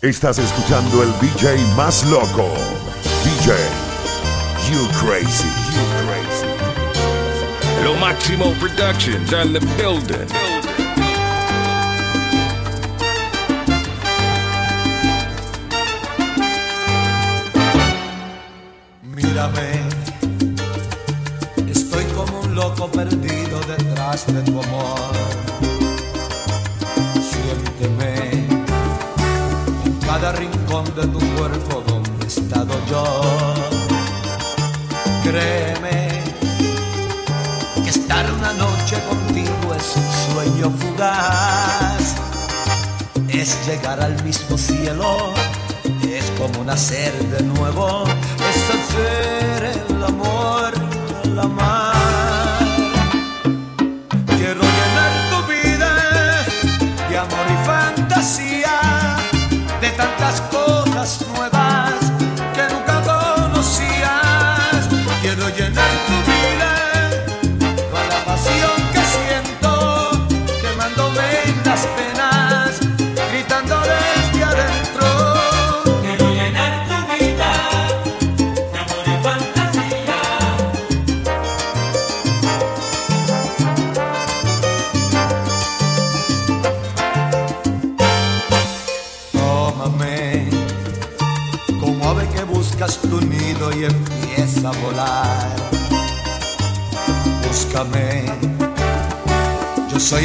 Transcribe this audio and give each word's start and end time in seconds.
Estás 0.00 0.38
escuchando 0.38 1.02
el 1.02 1.10
DJ 1.18 1.58
más 1.74 2.04
loco. 2.04 2.54
DJ 3.24 3.56
You 4.70 4.86
Crazy. 5.00 5.48
You 5.74 5.82
Crazy. 6.06 6.46
Lo 7.82 7.96
Máximo 7.96 8.52
Productions 8.60 9.32
on 9.32 9.52
the 9.52 9.58
building. 9.76 10.28
Mírame, 19.02 19.82
estoy 21.68 22.04
como 22.14 22.38
un 22.42 22.54
loco 22.54 22.88
perdido 22.88 23.58
detrás 23.66 24.28
de 24.28 24.42
tu 24.42 24.62
amor. 24.62 25.57
Cada 30.68 30.82
rincón 30.82 30.84
de 30.94 31.06
tu 31.06 31.18
cuerpo 31.36 31.82
donde 31.86 32.24
he 32.24 32.26
estado 32.26 32.74
yo. 32.88 33.04
Créeme 35.22 36.22
que 37.82 37.90
estar 37.90 38.24
una 38.32 38.52
noche 38.54 38.96
contigo 39.08 39.74
es 39.76 39.96
un 39.96 40.34
sueño 40.34 40.70
fugaz. 40.78 42.16
Es 43.28 43.66
llegar 43.66 44.00
al 44.00 44.22
mismo 44.24 44.56
cielo, 44.56 45.32
es 46.02 46.24
como 46.38 46.64
nacer 46.64 47.12
de 47.28 47.42
nuevo, 47.44 48.04
es 48.50 48.70
hacer 48.74 49.84
el 49.88 50.04
amor 50.04 50.72
al 51.24 51.38
amar. 51.38 52.58
Quiero 54.36 54.62
llenar 54.62 55.12
tu 55.30 55.38
vida 55.52 55.90
de 57.08 57.18
amor 57.18 57.46
y 57.48 57.66
fantasía, 57.66 58.80
de 59.80 59.90
tantas 59.90 60.40
cosas 60.40 60.57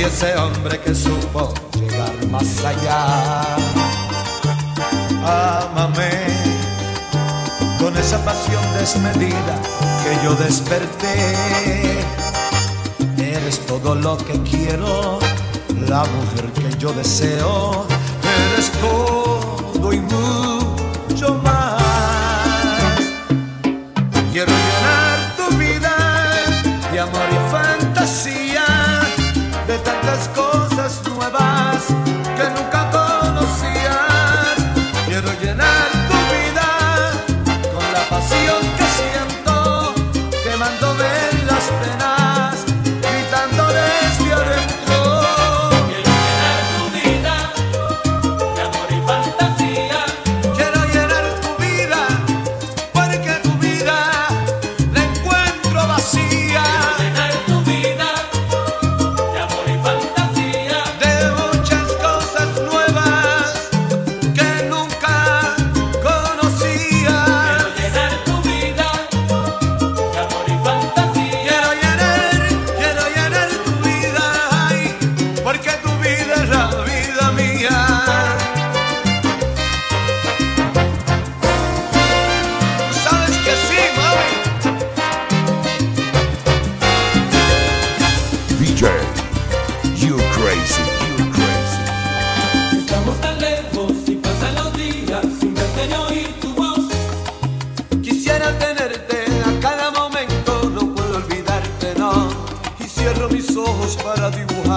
ese 0.06 0.36
hombre 0.36 0.80
que 0.80 0.94
supo 0.94 1.54
llegar 1.74 2.14
más 2.30 2.64
allá. 2.64 3.42
Ámame 5.26 6.12
con 7.80 7.96
esa 7.98 8.24
pasión 8.26 8.62
desmedida 8.78 9.56
que 10.04 10.26
yo 10.26 10.36
desperté. 10.36 11.36
Eres 13.18 13.60
todo 13.66 13.96
lo 13.96 14.18
que 14.18 14.34
quiero, 14.44 15.20
la 15.88 16.04
mujer 16.04 16.52
que 16.54 16.78
yo 16.78 16.92
deseo. 16.94 17.86
Eres 18.54 18.72
todo 18.72 18.93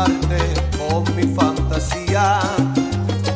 dibujarte 0.04 0.38
con 0.76 1.16
mi 1.16 1.34
fantasía. 1.34 2.40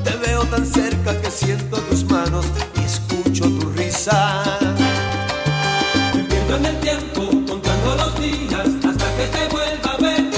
Te 0.05 0.17
veo 0.17 0.45
tan 0.45 0.67
cerca 0.67 1.19
que 1.21 1.31
siento 1.31 1.79
tus 1.83 2.05
manos 2.05 2.45
y 2.77 2.85
escucho 2.85 3.45
tu 3.45 3.71
risa. 3.71 4.43
Me 6.15 6.25
pierdo 6.25 6.57
en 6.57 6.67
el 6.67 6.81
tiempo 6.81 7.29
contando 7.49 7.97
los 7.97 8.21
días 8.21 8.69
hasta 8.89 9.07
que 9.17 9.27
te 9.27 9.49
vuelva 9.49 9.93
a 9.93 9.97
ver. 9.97 10.31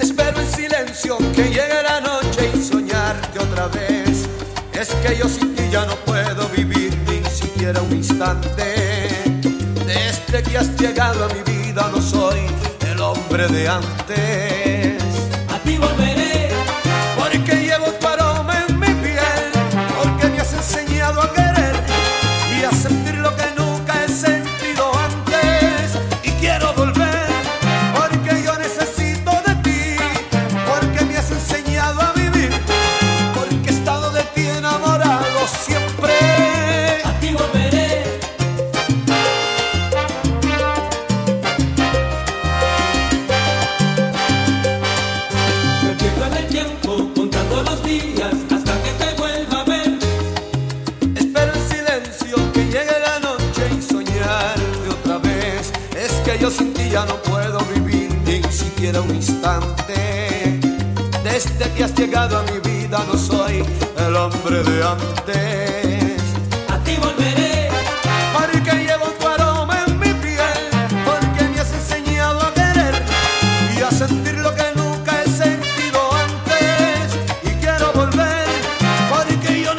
Espero 0.00 0.40
en 0.40 0.46
silencio 0.46 1.18
que 1.34 1.44
llegue 1.44 1.82
la 1.82 2.00
noche 2.00 2.50
y 2.54 2.62
soñarte 2.62 3.38
otra 3.38 3.66
vez. 3.68 4.28
Es 4.72 4.88
que 5.02 5.16
yo 5.16 5.28
sin 5.28 5.54
ti 5.54 5.64
ya 5.70 5.84
no 5.86 5.96
puedo 6.06 6.48
vivir 6.48 6.96
ni 7.08 7.28
siquiera 7.30 7.82
un 7.82 7.92
instante. 7.92 9.08
Desde 9.86 10.42
que 10.42 10.58
has 10.58 10.76
llegado 10.80 11.24
a 11.24 11.28
mi 11.28 11.42
vida 11.42 11.90
no 11.92 12.00
soy 12.00 12.40
el 12.90 13.00
hombre 13.00 13.48
de 13.48 13.68
antes. 13.68 14.49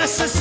necessary. 0.01 0.40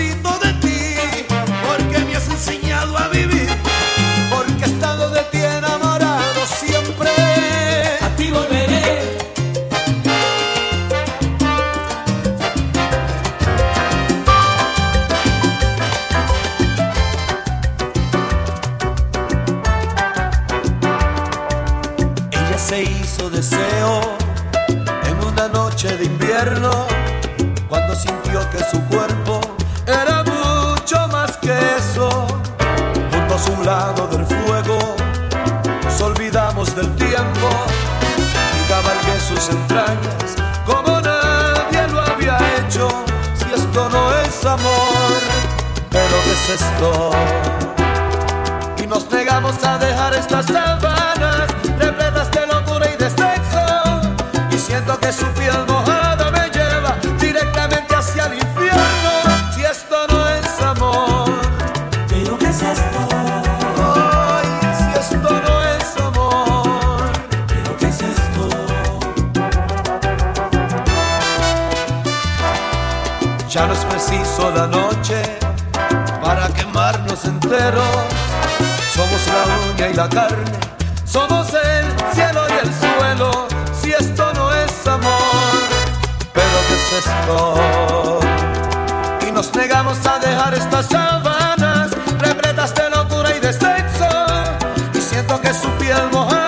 Somos 77.51 79.27
la 79.27 79.73
uña 79.73 79.89
y 79.89 79.95
la 79.95 80.09
carne, 80.09 80.45
somos 81.05 81.49
el 81.53 82.15
cielo 82.15 82.43
y 82.49 82.53
el 82.65 82.73
suelo. 82.73 83.49
Si 83.73 83.91
esto 83.91 84.33
no 84.35 84.55
es 84.55 84.87
amor, 84.87 85.59
pero 86.33 86.59
¿qué 86.69 86.75
es 86.75 87.05
esto? 87.05 88.21
Y 89.27 89.33
nos 89.33 89.53
negamos 89.57 89.99
a 90.07 90.21
dejar 90.21 90.55
estas 90.55 90.87
sábanas 90.87 91.91
repletas 92.21 92.73
de 92.73 92.89
locura 92.89 93.37
y 93.37 93.41
descenso. 93.41 94.07
Y 94.95 95.01
siento 95.01 95.41
que 95.41 95.53
su 95.53 95.69
piel 95.71 96.09
mojada. 96.13 96.40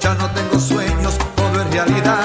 ya 0.00 0.14
no 0.14 0.30
tengo 0.30 0.58
sueños, 0.58 1.18
todo 1.36 1.60
es 1.60 1.70
realidad. 1.70 2.19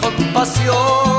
compasión. 0.00 1.17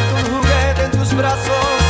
convierte 0.00 0.14
un 0.14 0.40
juguete 0.40 0.84
en 0.84 0.90
tus 0.92 1.14
brazos 1.14 1.80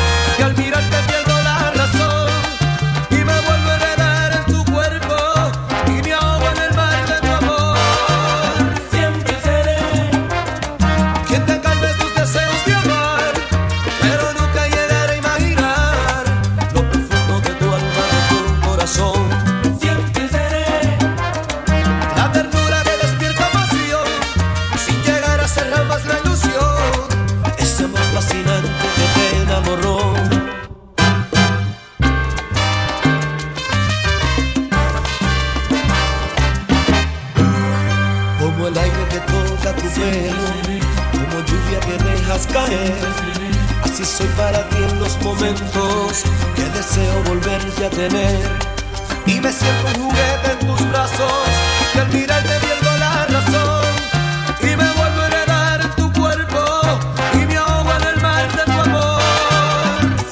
Y 48.00 49.40
me 49.42 49.52
siento 49.52 49.88
un 49.88 50.04
juguete 50.04 50.52
en 50.52 50.66
tus 50.66 50.90
brazos, 50.90 51.50
que 51.92 52.00
al 52.00 52.09
mirarte 52.09 52.59
pierdo 52.61 52.97
la 52.97 53.26
razón. 53.26 53.85
Y 54.62 54.69
me 54.69 54.90
vuelvo 54.92 55.21
a 55.21 55.26
heredar 55.26 55.80
en 55.83 55.90
tu 55.97 56.11
cuerpo, 56.19 56.64
y 57.35 57.45
me 57.45 57.59
ahogo 57.59 57.92
en 57.92 58.09
el 58.09 58.21
mar 58.23 58.50
de 58.57 58.64
tu 58.64 58.80
amor. 58.80 59.21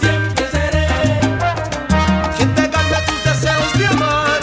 Siempre 0.00 0.50
seré 0.50 0.88
quien 2.38 2.54
te 2.54 2.70
cambia 2.70 3.04
tus 3.04 3.22
deseos 3.22 3.78
de 3.78 3.86
amar, 3.86 4.40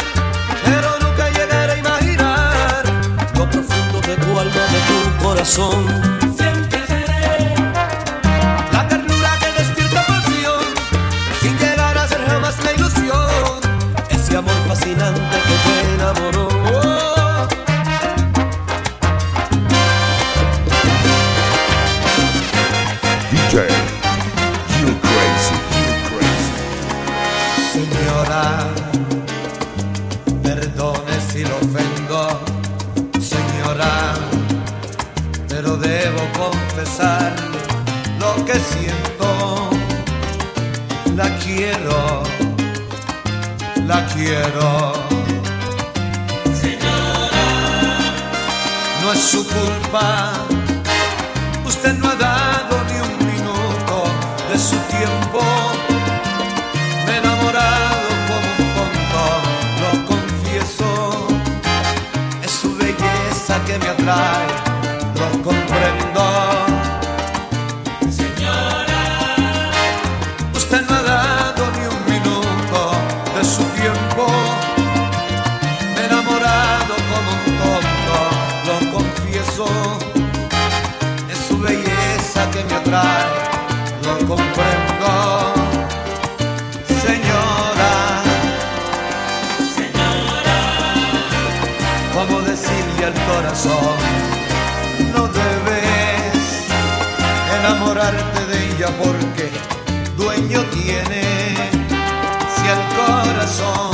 pero 0.63 1.00
nunca 1.01 1.27
llegaré 1.32 1.74
a 1.74 1.77
imaginar 1.77 2.84
lo 3.34 3.50
profundo 3.50 4.01
de 4.01 4.17
tu 4.17 4.39
alma, 4.39 4.65
de 4.72 4.79
tu 4.88 5.24
corazón. 5.25 5.95
life. 64.06 64.55
No 93.64 95.30
debes 95.30 96.68
enamorarte 97.58 98.46
de 98.48 98.68
ella 98.68 98.88
porque 99.02 99.50
dueño 100.18 100.62
tiene 100.74 101.24
si 102.54 102.68
el 102.68 102.82
corazón. 102.98 103.85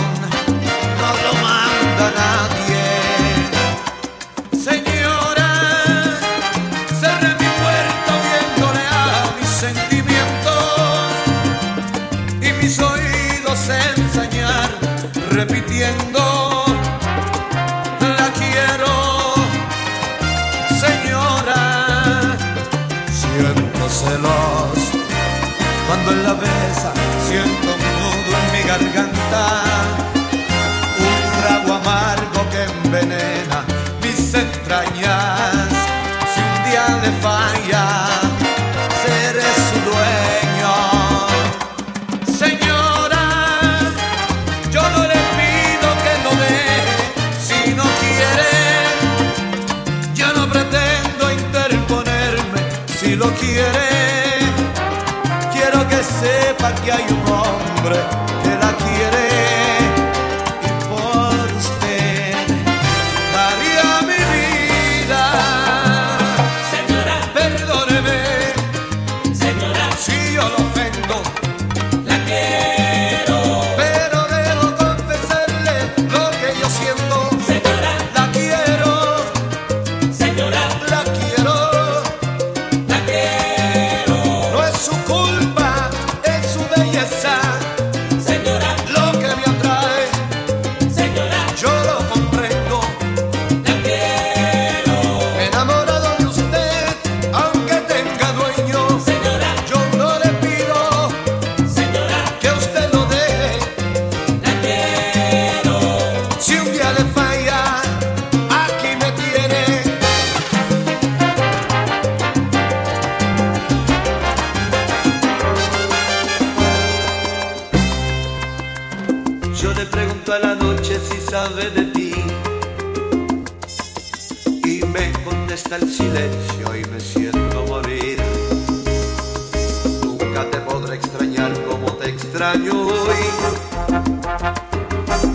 celos. 24.12 24.80
Cuando 25.88 26.12
la 26.24 26.34
besa 26.34 26.94
siento 27.27 27.68
un 27.75 27.84
nudo 27.98 28.32
en 28.39 28.48
mi 28.53 28.68
garganta, 28.68 29.44
un 31.08 31.41
trago 31.41 31.74
amargo 31.74 32.50
que 32.51 32.63
envenena. 32.63 33.30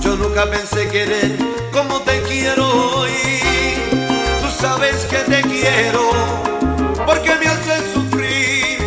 Yo 0.01 0.17
nunca 0.17 0.45
pensé 0.51 0.89
querer 0.89 1.39
como 1.73 2.01
te 2.01 2.21
quiero 2.23 2.67
hoy. 2.99 3.13
Tú 4.43 4.49
sabes 4.61 5.05
que 5.05 5.19
te 5.19 5.41
quiero 5.43 6.11
porque 7.07 7.33
me 7.37 7.47
haces 7.47 7.85
sufrir. 7.95 8.79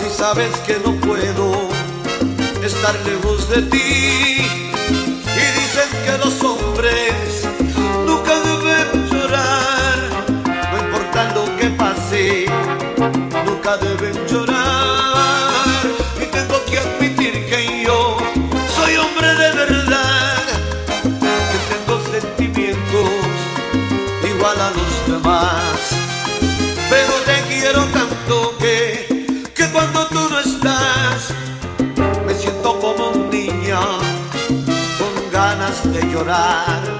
Si 0.00 0.08
sabes 0.16 0.56
que 0.66 0.78
no 0.82 0.94
puedo 1.06 1.68
estar 2.64 2.94
lejos 3.04 3.50
de 3.50 3.60
ti. 3.60 4.46
Y 5.36 5.44
dicen 5.60 5.90
que 6.06 6.16
los 6.24 6.42
hombres 6.42 7.46
nunca 8.06 8.40
deben 8.40 9.06
llorar, 9.10 9.98
no 10.72 10.78
importa 10.78 11.34
lo 11.34 11.44
que 11.58 11.68
pase, 11.76 12.46
nunca 13.44 13.76
deben 13.76 13.97
de 35.92 36.02
llorar. 36.02 36.97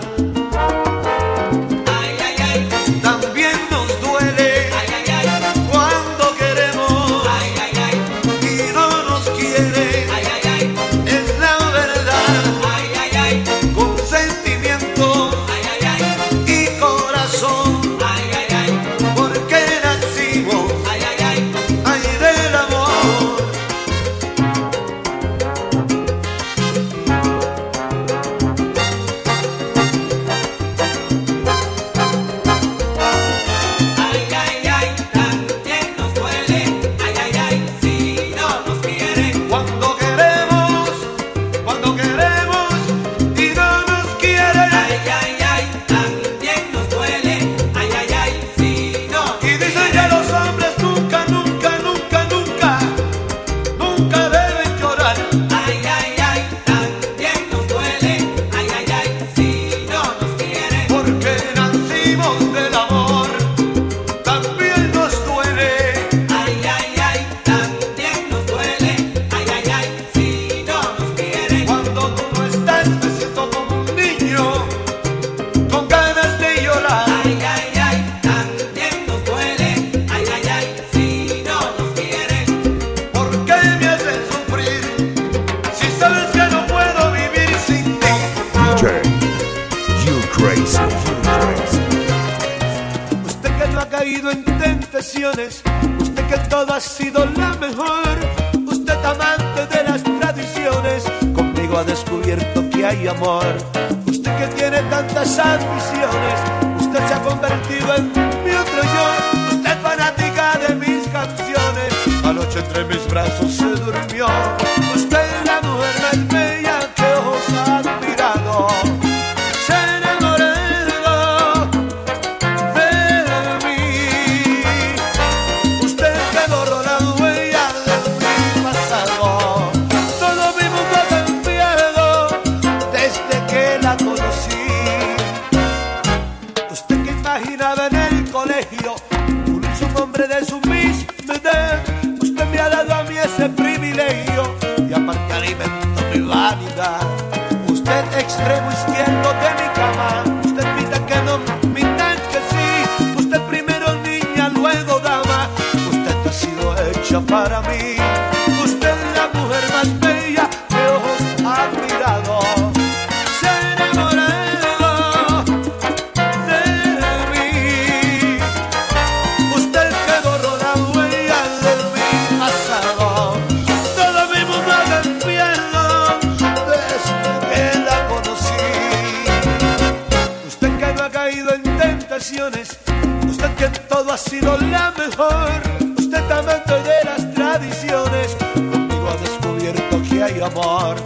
ha 184.11 184.17
sido 184.17 184.57
la 184.59 184.93
mejor, 184.97 185.51
sustentamento 185.97 186.75
de 186.83 187.05
las 187.05 187.35
tradiciones. 187.35 188.37
Conmigo 188.55 189.09
ha 189.09 189.17
descubierto 189.17 190.03
que 190.09 190.23
hay 190.23 190.41
amor, 190.41 190.97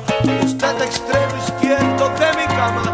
usted 0.45 0.83
extremo 0.83 1.37
izquierdo 1.47 2.09
de 2.11 2.37
mi 2.37 2.47
cama. 2.55 2.92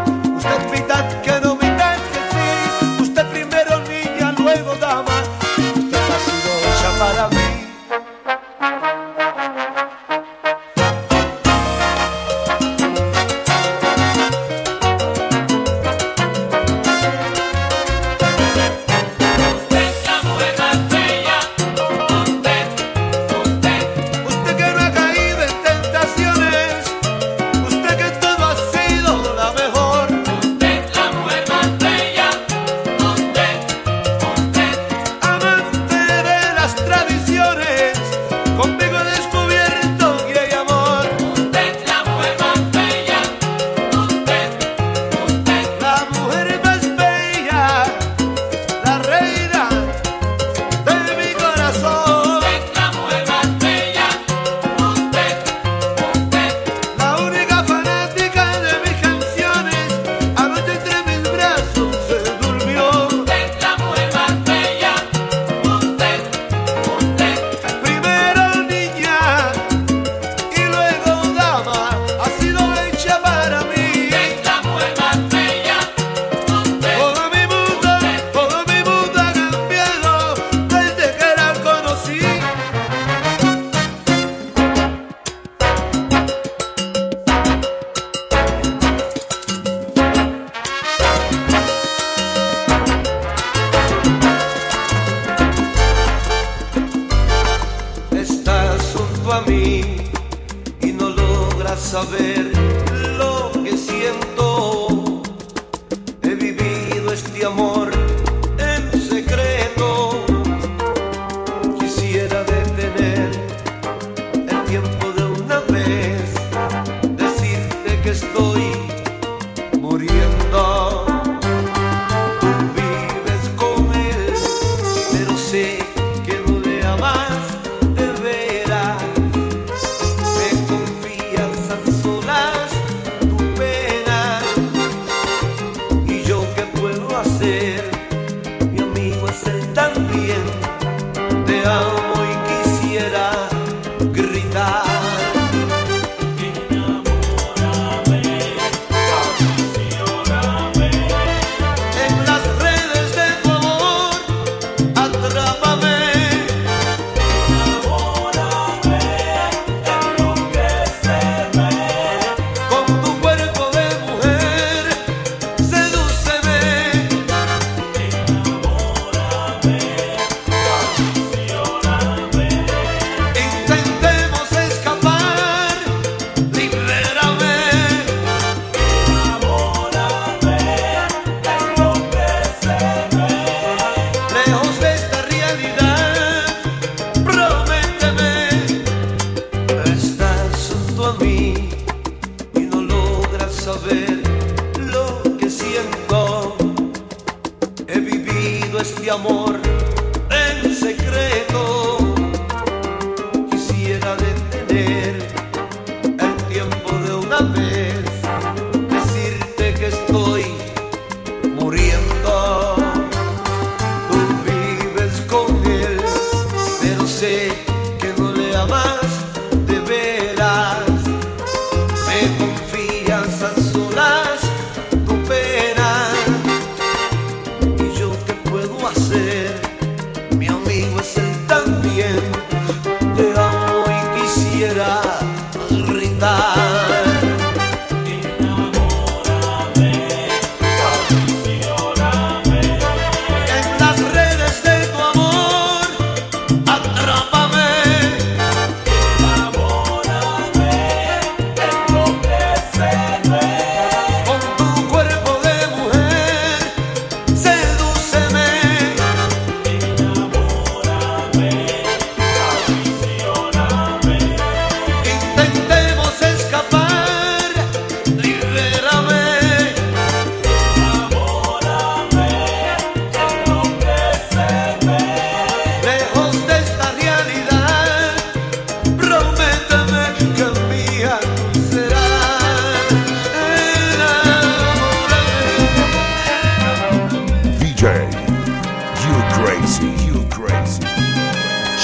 You 289.05 289.15
crazy, 289.37 289.91
you 290.07 290.19
crazy. 290.29 290.83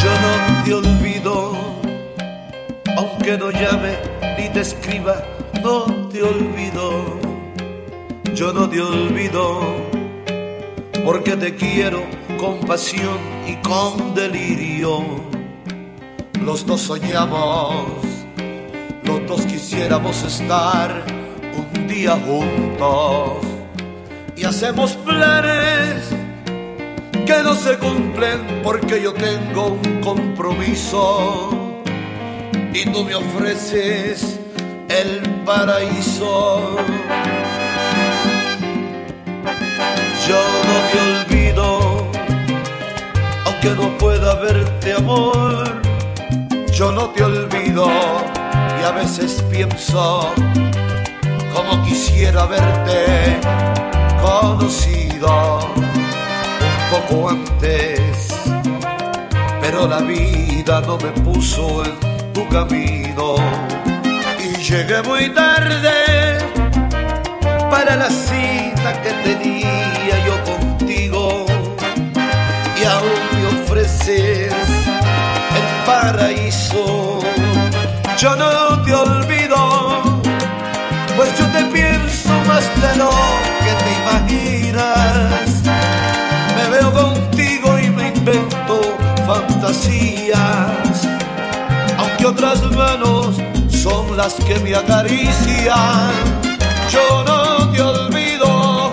Yo 0.01 0.11
no 0.23 0.63
te 0.63 0.73
olvido, 0.73 1.53
aunque 2.97 3.37
no 3.37 3.51
llame 3.51 3.97
ni 4.37 4.49
te 4.49 4.61
escriba, 4.61 5.23
no 5.63 5.85
te 6.09 6.21
olvido. 6.21 7.19
Yo 8.33 8.51
no 8.51 8.69
te 8.69 8.81
olvido, 8.81 9.61
porque 11.05 11.37
te 11.37 11.55
quiero 11.55 12.03
con 12.37 12.59
pasión 12.61 13.19
y 13.47 13.55
con 13.57 14.13
delirio. 14.13 15.01
Los 16.41 16.65
dos 16.65 16.81
soñamos, 16.81 17.85
los 19.03 19.25
dos 19.25 19.45
quisiéramos 19.45 20.21
estar 20.23 21.03
un 21.55 21.87
día 21.87 22.19
juntos 22.27 23.45
y 24.35 24.43
hacemos 24.43 24.91
planes 24.97 26.24
que 27.25 27.41
no 27.43 27.55
se 27.55 27.77
cumplen 27.77 28.61
porque 28.63 29.01
yo 29.01 29.13
tengo 29.13 29.67
un 29.67 30.01
compromiso. 30.01 31.49
Y 32.73 32.85
tú 32.91 33.03
me 33.03 33.15
ofreces 33.15 34.39
el 34.89 35.21
paraíso. 35.43 36.75
Yo 40.27 40.41
no 40.67 40.77
te 40.91 41.35
olvido, 41.35 42.07
aunque 43.45 43.69
no 43.71 43.97
pueda 43.97 44.35
verte 44.35 44.93
amor, 44.93 45.81
yo 46.71 46.91
no 46.91 47.09
te 47.09 47.23
olvido 47.23 47.87
y 48.81 48.83
a 48.83 48.91
veces 48.91 49.43
pienso 49.51 50.33
como 51.53 51.83
quisiera 51.85 52.41
haberte 52.41 53.39
conocido 54.19 55.94
antes, 57.29 58.27
pero 59.61 59.87
la 59.87 59.99
vida 59.99 60.81
no 60.81 60.97
me 60.97 61.11
puso 61.21 61.83
en 61.85 62.33
tu 62.33 62.47
camino 62.49 63.35
y 64.39 64.61
llegué 64.61 65.01
muy 65.03 65.29
tarde 65.29 66.37
para 67.69 67.95
la 67.95 68.09
cita 68.09 69.01
que 69.01 69.11
tenía 69.23 70.25
yo 70.25 70.43
contigo 70.43 71.45
y 72.79 72.85
aún 72.85 73.21
me 73.33 73.61
ofreces 73.61 74.53
el 75.59 75.85
paraíso. 75.85 77.19
Yo 78.17 78.35
no 78.35 78.81
te 78.83 78.93
olvido, 78.93 80.01
pues 81.15 81.29
yo 81.37 81.45
te 81.47 81.63
pienso 81.65 82.29
más 82.47 82.63
de 82.81 82.97
lo 82.97 83.09
que 83.63 83.73
te 83.83 83.91
imaginas. 84.01 85.55
Veo 86.75 86.91
contigo 86.91 87.79
y 87.79 87.89
me 87.89 88.09
invento 88.09 88.81
fantasías, 89.25 91.07
aunque 91.97 92.25
otras 92.25 92.61
manos 92.63 93.37
son 93.69 94.17
las 94.17 94.33
que 94.33 94.59
me 94.59 94.75
acarician. 94.75 96.11
Yo 96.91 97.23
no 97.25 97.71
te 97.71 97.81
olvido, 97.81 98.91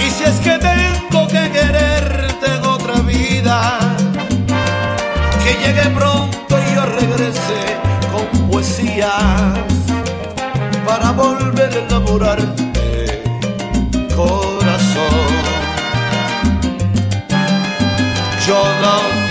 y 0.00 0.10
si 0.10 0.24
es 0.24 0.36
que 0.40 0.58
tengo 0.58 1.28
que 1.28 1.50
quererte 1.50 2.46
en 2.56 2.64
otra 2.64 3.00
vida, 3.00 3.78
que 5.44 5.52
llegue 5.62 5.90
pronto 5.90 6.56
y 6.58 6.74
yo 6.74 6.86
regrese 6.86 7.60
con 8.10 8.48
poesías 8.48 9.12
para 10.86 11.12
volver 11.12 11.70
a 11.70 11.78
enamorarte, 11.86 13.22
corazón. 14.16 14.51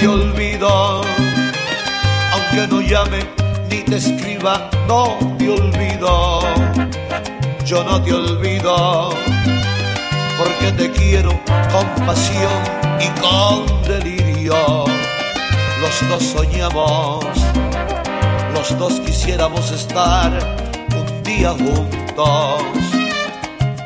No 0.02 0.08
te 0.08 0.08
olvido, 0.08 1.02
aunque 2.34 2.68
no 2.68 2.82
llame 2.82 3.20
ni 3.70 3.84
te 3.84 3.98
escriba, 3.98 4.70
no 4.88 5.18
te 5.38 5.50
olvido. 5.50 6.40
Yo 7.66 7.84
no 7.84 8.02
te 8.02 8.14
olvido, 8.14 9.10
porque 10.38 10.72
te 10.78 10.92
quiero 10.92 11.30
con 11.72 12.06
pasión 12.06 12.62
y 13.00 13.08
con 13.20 13.66
delirio. 13.84 14.86
Los 15.82 16.10
dos 16.10 16.24
soñamos, 16.24 17.26
los 18.56 18.78
dos 18.78 19.00
quisiéramos 19.02 19.72
estar 19.72 20.32
un 20.96 21.24
día 21.24 21.52
juntos, 21.52 22.64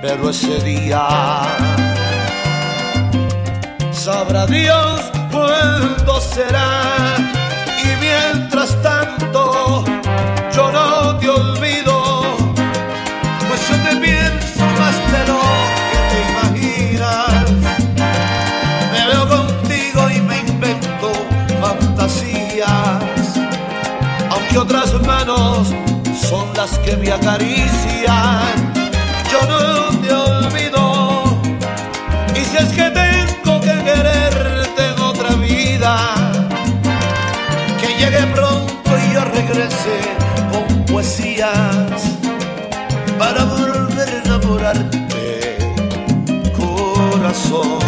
pero 0.01 0.29
ese 0.29 0.59
día 0.63 1.07
sabrá 3.91 4.45
Dios 4.45 5.14
cuándo 5.35 6.21
será. 6.21 7.15
Y 7.83 7.87
mientras 7.99 8.81
tanto, 8.81 9.83
yo 10.55 10.71
no 10.71 11.17
te 11.17 11.29
olvido, 11.29 12.23
pues 13.47 13.61
yo 13.69 13.75
te 13.85 13.95
pienso 13.97 14.63
más 14.79 14.95
de 15.11 15.21
lo 15.31 15.41
que 15.91 15.99
te 16.11 16.17
imaginas. 16.31 17.45
Me 18.93 19.01
veo 19.09 19.23
contigo 19.27 20.01
y 20.09 20.19
me 20.21 20.37
invento 20.39 21.11
fantasías, 21.61 23.27
aunque 24.29 24.57
otras 24.57 24.93
manos 25.05 25.67
son 26.29 26.45
las 26.55 26.71
que 26.79 26.95
me 26.97 27.11
acarician. 27.11 28.73
Yo 29.31 29.39
no 29.51 29.61
te 30.01 30.13
olvido, 30.13 31.23
y 32.35 32.41
si 32.45 32.57
es 32.57 32.71
que 32.77 32.89
tengo 33.01 33.59
que 33.59 33.75
quererte 33.83 34.14
para 43.19 43.43
volver 43.43 44.07
a 44.07 44.23
enamorarte, 44.23 45.57
corazón. 46.55 47.84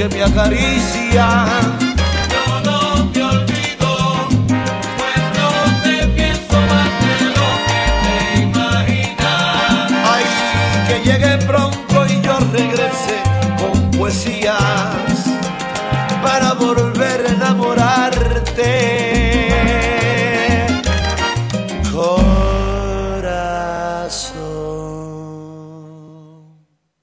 Que 0.00 0.08
me 0.08 0.22
acarician. 0.22 1.79